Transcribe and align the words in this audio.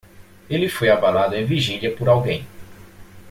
Ele 0.49 0.67
foi 0.67 0.89
abalado 0.89 1.35
em 1.35 1.45
vigília 1.45 1.95
por 1.95 2.09
alguém. 2.09 2.47